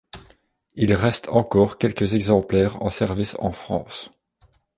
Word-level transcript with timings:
Il 0.73 0.95
reste 0.95 1.29
encore 1.29 1.77
quelques 1.77 2.15
exemplaires 2.15 2.81
en 2.81 2.89
service 2.89 3.35
en 3.37 3.51
France. 3.51 4.09